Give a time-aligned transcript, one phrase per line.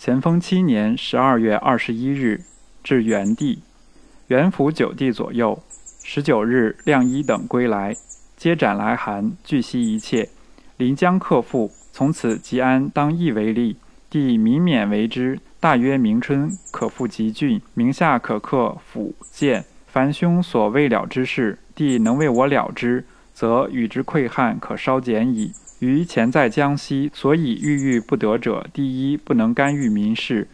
[0.00, 2.40] 咸丰七年十二月二十一日，
[2.82, 3.58] 至元帝。
[4.28, 5.62] 元符九帝左右。
[6.02, 7.94] 十九日，亮一等归来，
[8.34, 10.30] 皆斩来函，据悉一切。
[10.78, 13.76] 临江克复，从此吉安当义为例。
[14.08, 15.38] 帝民免为之。
[15.60, 19.66] 大约明春可复吉郡，名下可克府建。
[19.86, 23.04] 凡兄所未了之事，帝能为我了之，
[23.34, 25.52] 则与之愧憾可稍减矣。
[25.80, 30.46] 于前在江西，所以郁郁不得者，第一不能干预民事，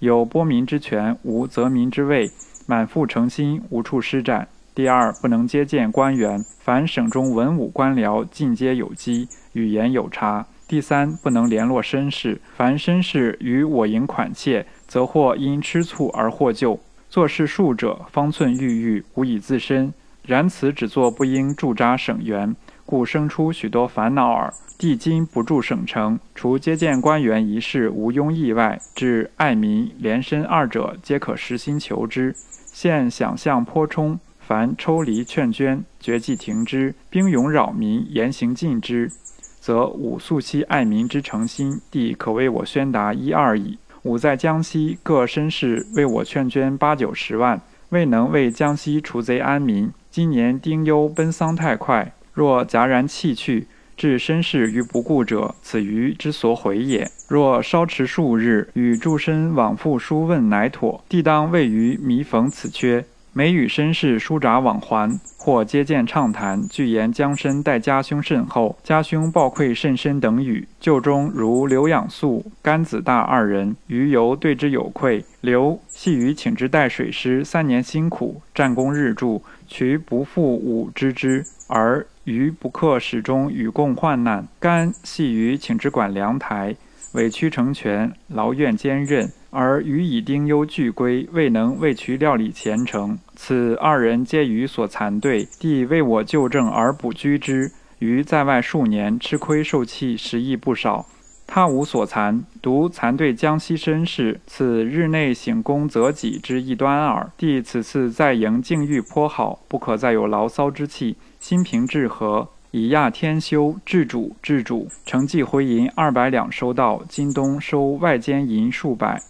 [0.00, 2.28] 有拨民之权，无责民之位，
[2.66, 10.44] 满腹诚心，无处施展；第二不能接见官员，凡省中文武官僚，尽皆有机，语言有差。
[10.66, 16.80] 第三，不能联络绅士，凡绅士与我营款切，则或因吃醋而获救。
[17.08, 19.94] 做事术者，方寸郁郁，无以自身。
[20.24, 22.54] 然此只做不应驻扎省员，
[22.92, 24.52] 故生出许多烦恼耳。
[24.76, 32.36] 帝今不驻省城，除接见官员一事无庸意外，至爱民、廉身二者，皆可实心求之。
[32.66, 39.10] 现想象颇充，凡抽离劝捐，绝迹停之，兵勇扰民，严行禁之。
[39.58, 43.78] 则吾素昔爱民之诚心，帝可为我宣达一二矣。
[44.02, 47.58] 吾在江西各绅士为我劝捐八九十万，
[47.88, 49.90] 未能为江西除贼安民。
[50.10, 53.66] 今年丁忧奔丧太快，若戛然弃去，
[53.96, 57.10] 置身世于不顾者，此愚之所毁也。
[57.28, 61.04] 若稍迟数日，与诸身往复书问，乃妥。
[61.08, 63.04] 帝当未于弥缝此缺。
[63.34, 70.68] 每与绅士书札往还，或接见畅谈，具言江身待家兄甚厚，家兄报愧甚深等语。
[70.78, 75.24] 旧中如刘养素、甘子大二人，余犹对之有愧。
[75.40, 84.46] 刘系于请之代水师三年辛苦，战功日著，渠不复吾知之，而余不克始终与共患难。
[84.60, 86.76] 甘系于请之管粮台。
[87.12, 93.18] 委曲成全，劳怨兼任，而余以丁忧俱归，未能为渠料理前程。
[93.36, 97.70] 此二人皆于所残对，帝为我救正而补居之。
[97.98, 101.04] 余在外数年，吃亏受气，实亦不少。
[101.46, 107.30] 他无所残，独残对江西绅士，此日内省功择己之一端耳。
[107.36, 112.48] 帝此次在营境遇颇好，不可再有牢骚之气，心平志和。
[112.70, 117.02] 以亚天修治主治主，承继回银二百两收到。
[117.06, 119.20] 今冬收外间银数百，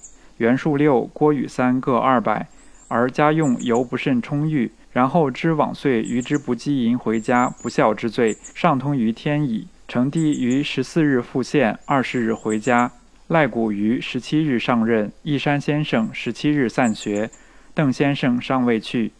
[0.43, 2.49] 袁术六、郭宇三各二百，
[2.89, 4.73] 而家用犹不甚充裕。
[4.91, 9.69] 然后知往岁余之不积银回家，不孝之罪，上通于天矣。
[9.87, 12.91] 成帝于十四日复县，二十日回家。
[13.29, 17.31] 赖古于十七日上任，义山先生十七日散学，
[17.73, 19.13] 邓先生尚未去。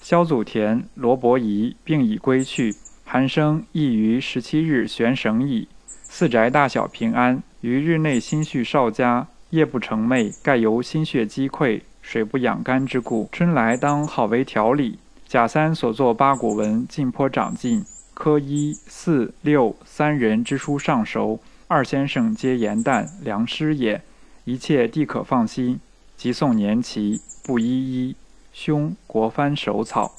[0.00, 2.74] 萧祖田、罗伯仪并已归去。
[3.04, 5.68] 韩生亦于十七日悬绳矣。
[5.86, 7.40] 四宅大小平安。
[7.60, 13.28] 于日内心绪少佳，夜不成寐，盖由心血积溃，水不养肝之故。
[13.32, 14.98] 春来当好为调理。
[15.26, 17.84] 贾三所作八股文尽颇长进。
[18.12, 21.40] 科一、四、六三人之书尚熟。
[21.66, 24.02] 二先生皆言旦良师也。
[24.44, 25.80] 一切帝可放心。
[26.16, 28.16] 即送年期，不一一。
[28.52, 30.12] 兄国藩手草。